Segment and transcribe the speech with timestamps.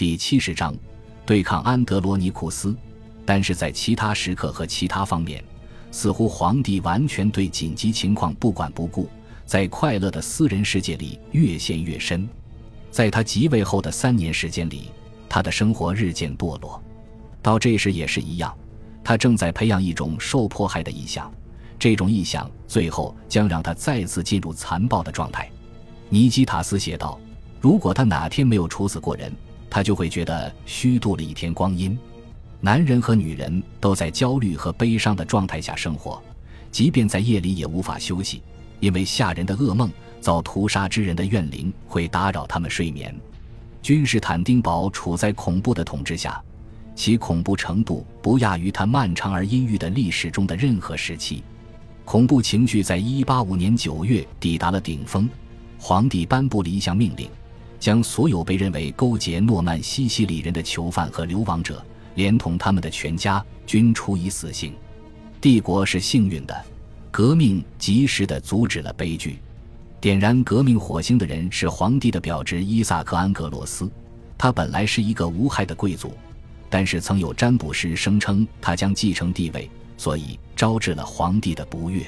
[0.00, 0.74] 第七十章，
[1.26, 2.74] 对抗安德罗尼库斯。
[3.26, 5.44] 但是在其他时刻和其他方面，
[5.90, 9.10] 似乎皇帝完全对紧急情况不管不顾，
[9.44, 12.26] 在快乐的私人世界里越陷越深。
[12.90, 14.90] 在他即位后的三年时间里，
[15.28, 16.82] 他的生活日渐堕落。
[17.42, 18.56] 到这时也是一样，
[19.04, 21.30] 他正在培养一种受迫害的意向，
[21.78, 25.50] 这种意向最后将让他再次进入残暴的状态。
[26.08, 27.20] 尼基塔斯写道
[27.60, 29.30] ：“如果他哪天没有处死过人。”
[29.70, 31.96] 他就会觉得虚度了一天光阴。
[32.60, 36.20] 男人和女人都在焦虑和悲伤的状态下生活，
[36.70, 38.42] 即便在夜里也无法休息，
[38.80, 39.90] 因为吓人的噩梦、
[40.20, 43.14] 遭屠杀之人的怨灵会打扰他们睡眠。
[43.80, 46.42] 君士坦丁堡处在恐怖的统治下，
[46.94, 51.42] 其恐怖程度不亚于他漫长而阴郁的历史中的任何时期。
[52.04, 55.26] 恐怖情绪在185年9月抵达了顶峰，
[55.78, 57.30] 皇帝颁布了一项命令。
[57.80, 61.84] 将所有被认为勾结诺曼西西里人的囚犯和流亡者，
[62.14, 64.74] 连同他们的全家，均处以死刑。
[65.40, 66.64] 帝国是幸运的，
[67.10, 69.38] 革命及时地阻止了悲剧。
[69.98, 73.90] 点燃革命火星的人是皇帝的表侄伊萨克·安格罗斯。
[74.36, 76.12] 他本来是一个无害的贵族，
[76.68, 82.06] 但是曾有占卜师声称他将继承帝位，所以招致了皇帝的不悦。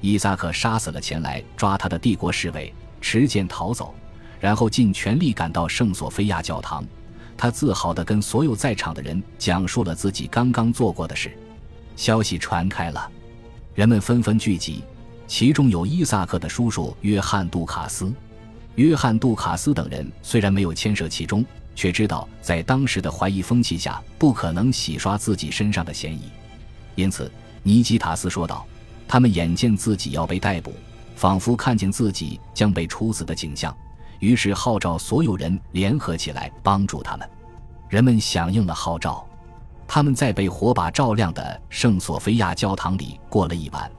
[0.00, 3.94] 伊萨克杀死了前来抓他的帝国侍卫，持剑逃走。
[4.38, 6.84] 然后尽全力赶到圣索菲亚教堂，
[7.36, 11.36] 他自豪地跟所有在场的人讲述了自己刚刚做过的事。
[11.96, 13.10] 消息传开了，
[13.74, 14.82] 人们纷纷聚集，
[15.26, 18.12] 其中有伊萨克的叔叔约翰·杜卡斯。
[18.74, 21.42] 约翰·杜卡斯等人虽然没有牵涉其中，
[21.74, 26.24] 却知道在当时的怀疑风气下，不可能洗刷自己身上的嫌疑。
[26.94, 28.66] 因此，尼基塔斯说道
[29.08, 30.74] ：“他们眼见自己要被逮捕，
[31.14, 33.74] 仿佛看见自己将被处死的景象。”
[34.18, 37.28] 于是号召所有人联合起来帮助他们。
[37.88, 39.26] 人们响应了号召，
[39.86, 43.90] 他们在被火把照亮的圣索菲亚教堂里过了一晚，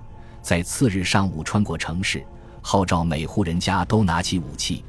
[0.41, 2.25] 在次日上午穿过城市，
[2.61, 4.83] 号召每户人家都拿起武器。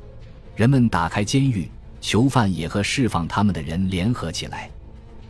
[0.56, 4.69] 人们打开监狱，囚犯也和释放他们的人联合起来。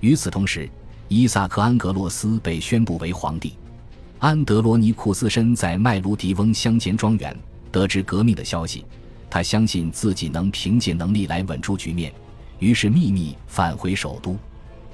[0.01, 0.69] 与此同时，
[1.09, 3.55] 伊萨克·安格洛斯被宣布为皇帝。
[4.21, 7.37] 安德罗尼库斯身在麦卢迪翁乡间庄园，
[7.71, 8.85] 得知革命的消息。
[9.31, 12.13] 他相信自己能凭借能力来稳住局面，
[12.59, 14.37] 于是秘密返回首都。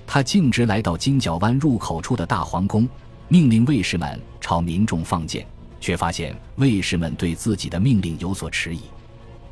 [0.06, 2.88] 他径直来到金角湾入口处的大皇宫，
[3.28, 5.46] 命令卫士们朝民众放箭，
[5.80, 8.82] 却发现卫士们对自己的命令有所迟疑。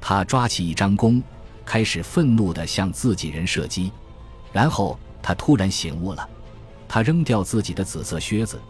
[0.00, 1.22] 他抓起一张弓，
[1.64, 3.90] 开始愤怒地向自己人射击。
[4.52, 6.28] 然后他突然醒悟了，
[6.86, 8.60] 他扔掉自己的紫色靴子，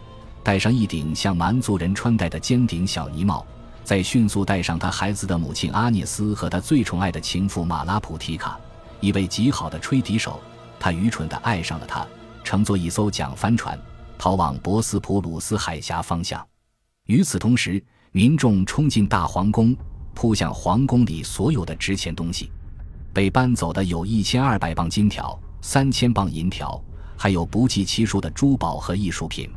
[0.44, 3.44] 戴上一顶像蛮族人穿戴的尖顶小呢帽。
[3.84, 8.58] 再迅速带上他孩子的母亲阿涅斯和他最宠爱的情妇马拉普提卡，
[9.00, 10.40] 一位极好的吹笛手。
[10.78, 12.04] 他愚蠢地爱上了她，
[12.42, 13.78] 乘坐一艘桨帆船，
[14.18, 16.44] 逃往博斯普鲁斯海峡方向。
[17.06, 19.76] 与此同时，民众冲进大皇宫，
[20.12, 22.50] 扑向皇宫里所有的值钱东西。
[23.12, 26.82] 被搬走的有一千二百磅金条、三千磅银条，
[27.16, 29.48] 还有不计其数的珠宝和艺术品。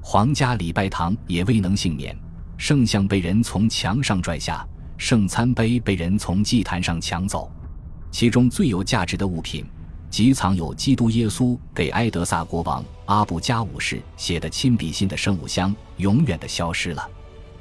[0.00, 2.16] 皇家礼拜堂也未能幸免。
[2.58, 7.50] 圣像被人从墙上拽下，圣餐杯被人从祭坛上抢走，
[8.10, 9.64] 其中最有价值的物品，
[10.08, 17.08] 即藏有基督耶稣给埃德萨国王阿布加五世写的亲笔信的圣物箱，永远的消失了。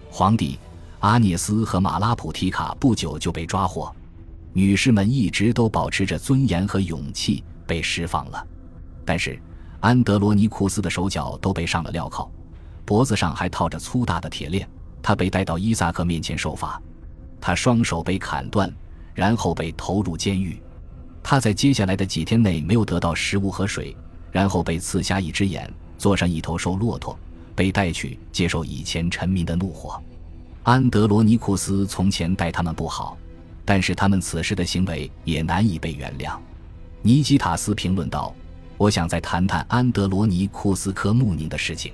[0.10, 0.58] 皇帝
[1.02, 3.94] 阿涅斯和马拉普提卡不久就被抓获，
[4.54, 8.48] 女士们一直都保持着尊严和勇气被释放了，
[9.04, 9.38] 但是
[9.82, 12.32] 安德罗尼库斯的手脚都被上了镣铐，
[12.86, 14.68] 脖子上还套着粗大的铁链。
[15.06, 16.82] 他被带到伊萨克面前受罚，
[17.40, 18.74] 他双手被砍断，
[19.14, 20.60] 然后被投入监狱。
[21.22, 23.96] 他在接下来的几天内没有得到食物和水，
[24.32, 27.16] 然后被刺瞎一只眼，坐上一头瘦骆驼，
[27.54, 30.02] 被带去接受以前臣民的怒火。
[30.64, 33.16] 安德罗尼库斯从前待他们不好，
[33.64, 36.36] 但是他们此时的行为也难以被原谅。
[37.04, 38.34] 尼基塔斯评论道
[38.76, 41.94] ：“我想再谈谈安德罗尼库斯科穆宁的事情。”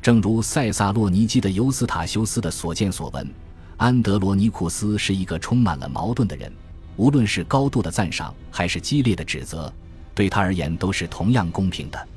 [0.00, 3.28] 正如塞萨洛尼基的尤斯塔修斯的所见所闻，
[3.76, 6.50] 安德罗尼库斯是一个充满了矛盾的人。
[6.96, 9.72] 无论是高度的赞赏还是激烈的指责，
[10.14, 12.08] 对他而言都是同样公平的。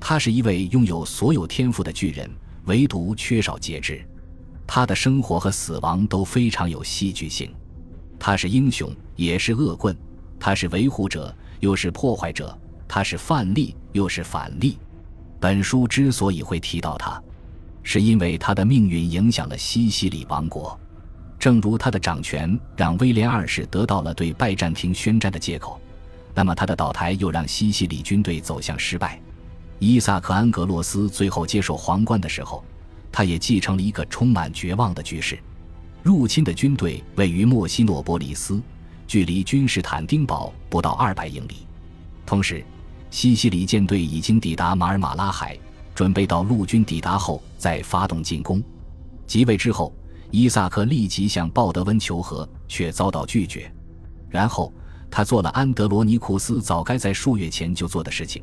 [0.00, 2.30] 他是一位拥有所有天赋的巨人，
[2.64, 4.02] 唯独缺少节制。
[4.66, 7.52] 他的生活和死亡都非常有戏剧性。
[8.18, 9.94] 他是英雄，也是恶棍；
[10.40, 12.46] 他是维护者，又是破坏者；
[12.88, 14.78] 他是范例，又是反例。
[15.42, 17.20] 本书之所以会提到他，
[17.82, 20.78] 是因为他的命运影响了西西里王国，
[21.36, 25.80] 正如他的掌权让威廉二世得到了对拜占庭宣战的借口，
[26.32, 29.20] 那么他的倒台又让西西里军队走向失败。
[29.80, 32.64] 伊萨克·安格洛斯最后接受皇冠的时候，
[33.10, 35.36] 他也继承了一个充满绝望的局势。
[36.04, 38.62] 入侵的军队位于莫西诺波利斯，
[39.08, 41.66] 距离君士坦丁堡不到二百英里。
[42.24, 42.64] 同时，
[43.12, 45.54] 西西里舰队已经抵达马尔马拉海，
[45.94, 48.60] 准备到陆军抵达后再发动进攻。
[49.26, 49.94] 即位之后，
[50.30, 53.70] 伊萨克立即向鲍德温求和，却遭到拒绝。
[54.30, 54.72] 然后，
[55.10, 58.42] 他做了安德罗尼库斯早该在数月前就做的事情，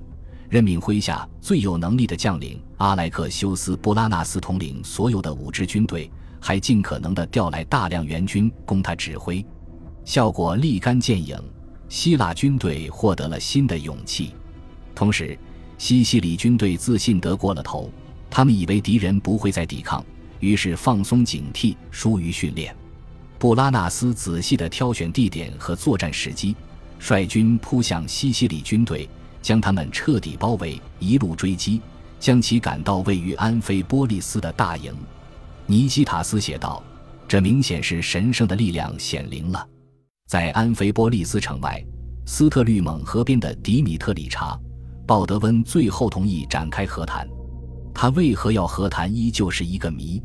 [0.49, 9.43] 任命麾下最有能力的将领阿莱克修斯·布拉纳斯统领所有的五支军队，还尽可能地调来大量援军供他指挥，
[10.05, 11.35] 效果立竿见影。
[11.89, 14.35] 希腊军队获得了新的勇气，
[14.99, 15.39] 同时，
[15.77, 17.89] 西西里军队自信得过了头，
[18.29, 20.03] 他们以为敌人不会再抵抗，
[20.41, 22.75] 于是放松警惕，疏于训练。
[23.37, 26.53] 布拉纳斯仔细地挑选地点和作战时机，
[26.99, 29.09] 率军扑向西西里军队，
[29.41, 31.79] 将他们彻底包围，一路追击，
[32.19, 34.93] 将其赶到位于安菲波利斯的大营。
[35.65, 36.83] 尼基塔斯写道
[37.25, 39.65] ：“这明显是神圣的力量显灵了。”
[40.27, 41.81] 在安菲波利斯城外，
[42.25, 44.59] 斯特律蒙河边的迪米特里查，
[45.09, 47.27] 鲍德温最后同意展开和谈。
[47.95, 50.21] 他为何要和谈，依旧是一个谜。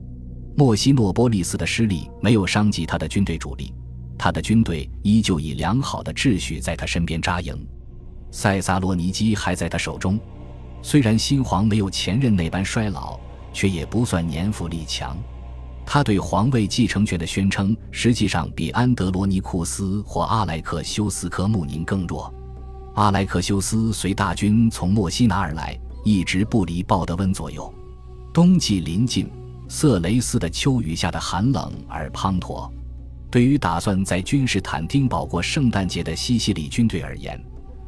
[0.54, 3.72] 莫西诺波利斯的失利没有伤及他的军队主力，
[4.18, 7.66] 他的军队依旧以良好的秩序在他身边扎营。
[8.30, 10.20] 塞萨洛尼基还在他手中，
[10.82, 13.18] 虽然新皇没有前任那般衰老，
[13.54, 15.16] 却也不算年富力强。
[15.86, 22.30] 他对皇位继承权的宣称，实际上比安德罗尼库斯或阿莱克修斯科穆宁更弱。
[22.94, 27.72] 阿莱克修斯随大军从墨西拿而来，一直不离鲍德温左右。
[28.32, 29.30] 冬季临近。
[29.66, 32.70] 色雷斯的秋雨下的寒冷而滂沱，
[33.30, 37.42] 对于打算在君士坦丁堡过圣诞节的西西里军队而言，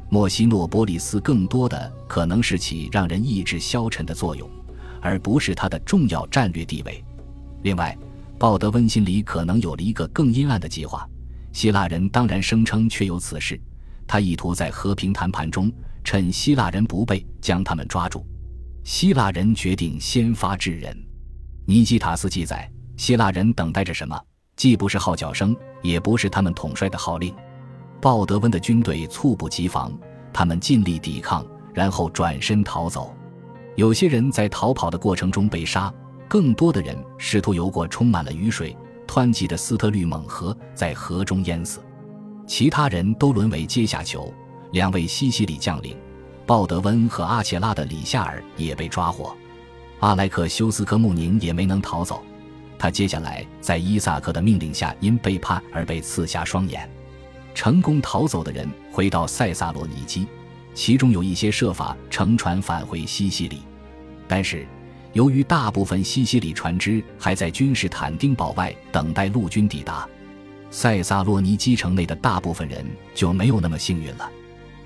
[0.08, 4.50] 莫西诺波利斯更多的可能是起让人意志消沉的作用，
[5.02, 7.04] 而不是它的重要战略地位。
[7.62, 7.96] 另外，
[8.38, 11.06] 鲍德温心里可能有了一个更阴暗的计划，
[11.52, 13.60] 希腊人当然声称确有此事，
[14.06, 15.70] 他意图在和平谈判中
[16.04, 18.24] 趁希腊人不备将他们抓住。
[18.84, 20.96] 希腊人决定先发制人。
[21.66, 24.16] 尼基塔斯记载，希腊人等待着什么？
[24.54, 27.34] 既不是号角声，也不是他们统帅的号令。
[28.00, 29.92] 鲍德温的军队猝不及防，
[30.32, 31.44] 他们尽力抵抗，
[31.74, 33.12] 然后转身逃走。
[33.74, 35.92] 有些人在逃跑的过程中被杀，
[36.28, 38.76] 更多的人试图游过充满了雨水、
[39.06, 41.80] 湍急的斯特律蒙河，在河中淹死。
[42.46, 44.32] 其他人都沦为阶下囚。
[44.72, 45.96] 两位西西里将领，
[46.44, 49.34] 鲍德温和阿切拉的里夏尔也被抓获。
[50.00, 52.22] 阿莱克修斯科穆宁也没能逃走，
[52.78, 56.88] 他接下来在伊萨克的命令下因背叛而被刺瞎双眼。
[57.54, 60.26] 成功逃走的人回到塞萨洛尼基，
[60.74, 63.62] 其中有一些设法乘船返回西西里，
[64.28, 64.66] 但是
[65.14, 70.06] 由于大部分西西里船只还在君士坦丁堡外等待陆军抵达，
[70.70, 72.84] 塞萨洛尼基城内的大部分人
[73.14, 74.30] 就没有那么幸运了。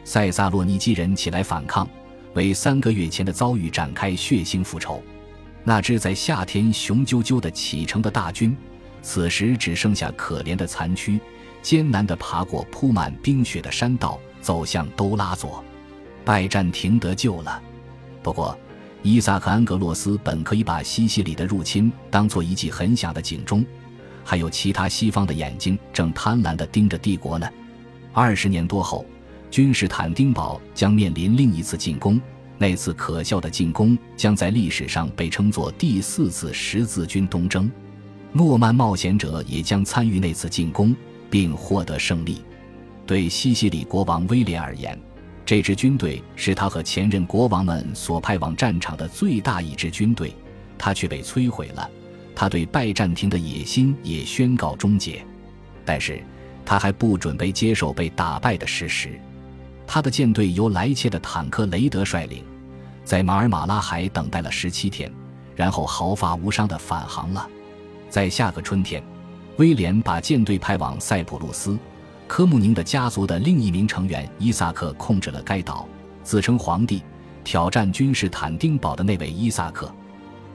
[0.04, 1.88] 塞萨洛尼基人起来反抗。
[2.34, 5.02] 为三个月前的遭遇展开血腥复仇，
[5.64, 8.56] 那支在夏天雄赳赳的启程的大军，
[9.02, 11.18] 此时只剩下可怜的残躯，
[11.60, 15.60] 艰难地爬过铺满冰雪的山道，走向都拉佐。
[16.24, 17.60] 拜占庭得救了。
[18.22, 18.56] 不过，
[19.02, 23.66] 伊萨克·安格洛斯本可以把西西里的入侵当做一记很响的警钟，
[24.30, 27.50] 还有其他西方的眼睛正贪婪地盯着帝国呢。
[28.12, 29.04] 二十年多后。
[29.50, 32.20] 君士坦丁堡将面临另一次进攻，
[32.56, 37.68] 那次可笑的进攻将在历史上被称作第四次十字军东征。
[38.32, 40.94] 诺曼冒险者也将参与那次进攻，
[41.28, 42.40] 并获得胜利。
[43.04, 44.96] 对西西里国王威廉而言，
[45.44, 50.32] 这支军队是他和前任国王们所派往战场的最大一支军队，
[50.78, 51.90] 他却被摧毁了。
[52.40, 55.22] 他对拜占庭的野心也宣告终结，
[55.84, 56.24] 但是
[56.64, 59.20] 他还不准备接受被打败的事实。
[59.86, 62.42] 他的舰队由来切的坦克雷德率领，
[63.04, 65.12] 在马尔马拉海等待了十七天，
[65.54, 67.46] 然后毫发无伤地返航了。
[68.08, 69.02] 在下个春天，
[69.58, 71.78] 威廉把舰队派往塞浦路斯，
[72.26, 75.86] 科穆宁的家族的另一名成员伊萨克控制了该岛，
[76.22, 77.02] 自称皇帝，
[77.44, 79.94] 挑战君士坦丁堡的那位伊萨克。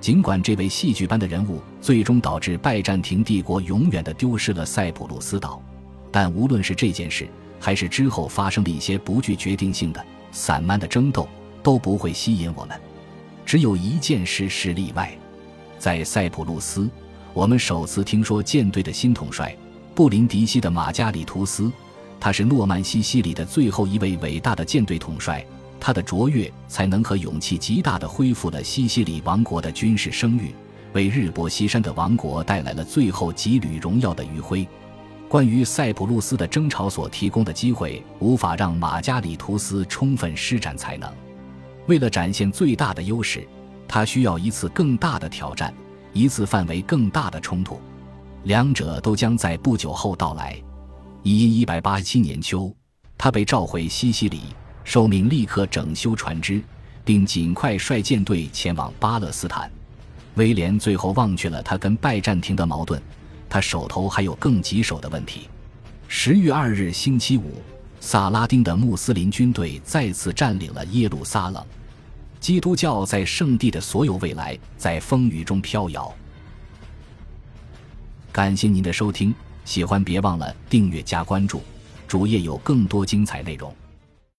[0.06, 5.60] 尽管这位戏剧般的人物最终导致拜占庭帝国永远的丢失了塞浦路斯岛，
[6.12, 7.28] 但无论是这件事，
[7.60, 11.28] 还是之后发生的一些不具决定性的散漫的争斗
[11.64, 12.80] 都不会吸引我们。
[13.48, 15.12] 只有一件事是例外，
[15.80, 16.88] 在塞浦路斯，
[17.34, 19.58] 我们首次听说舰队的新统帅
[19.96, 21.72] 布林迪西的马加里图斯，
[22.20, 25.44] 他是诺曼西西里的最后一位伟大的舰队统帅，
[25.86, 30.52] 他的卓越才能和勇气极大地恢复了西西里王国的军事声誉，
[30.94, 34.68] 为日薄西山的王国带来了最后几缕荣耀的余晖。
[35.30, 41.08] 关于塞浦路斯的争吵所提供的机会，无法让马加里图斯充分施展才能。
[41.86, 43.48] 为了展现最大的优势，
[43.88, 45.72] 他需要一次更大的挑战，
[46.14, 47.80] 一次范围更大的冲突。
[48.46, 50.60] 两者都将在不久后到来。
[51.22, 52.76] 一因一百八七年秋，
[53.20, 54.46] 他被召回西西里，
[54.86, 56.64] 受命立刻整修船只，
[57.04, 59.70] 并尽快率舰队前往巴勒斯坦。
[60.36, 63.02] 威廉最后忘却了他跟拜占庭的矛盾。
[63.50, 65.50] 他手头还有更棘手的问题。
[66.08, 67.62] 十月二日星期五，
[68.00, 71.66] 萨拉丁的穆斯林军队再次占领了耶路撒冷，
[72.40, 76.14] 基督教在圣地的所有未来在风雨中飘摇。
[78.32, 81.62] 感谢您的收听，喜欢别忘了订阅加关注，
[82.08, 83.74] 主页有更多精彩内容。